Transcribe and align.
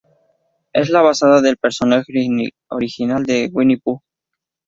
Es 0.73 0.89
la 0.89 1.03
basada 1.03 1.41
del 1.41 1.57
Personaje 1.57 2.11
Original 2.69 3.21
de 3.23 3.51
Winnie 3.53 3.77
the 3.77 3.81
Pooh. 3.83 4.01